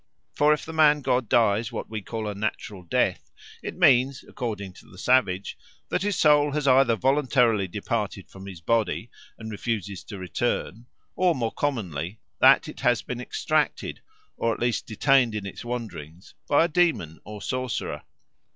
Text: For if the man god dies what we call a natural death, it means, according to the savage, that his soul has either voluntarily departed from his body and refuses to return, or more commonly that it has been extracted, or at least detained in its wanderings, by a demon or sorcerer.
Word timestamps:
For 0.33 0.51
if 0.51 0.65
the 0.65 0.73
man 0.73 1.01
god 1.01 1.29
dies 1.29 1.71
what 1.71 1.87
we 1.87 2.01
call 2.01 2.27
a 2.27 2.33
natural 2.33 2.81
death, 2.81 3.29
it 3.61 3.77
means, 3.77 4.25
according 4.27 4.73
to 4.79 4.87
the 4.89 4.97
savage, 4.97 5.59
that 5.89 6.01
his 6.01 6.15
soul 6.17 6.53
has 6.53 6.67
either 6.67 6.95
voluntarily 6.95 7.67
departed 7.67 8.27
from 8.27 8.47
his 8.47 8.61
body 8.61 9.11
and 9.37 9.51
refuses 9.51 10.03
to 10.05 10.17
return, 10.17 10.87
or 11.15 11.35
more 11.35 11.51
commonly 11.53 12.19
that 12.39 12.67
it 12.67 12.79
has 12.79 13.03
been 13.03 13.21
extracted, 13.21 14.01
or 14.37 14.51
at 14.55 14.59
least 14.59 14.87
detained 14.87 15.35
in 15.35 15.45
its 15.45 15.63
wanderings, 15.63 16.33
by 16.49 16.65
a 16.65 16.67
demon 16.67 17.19
or 17.23 17.39
sorcerer. 17.39 18.01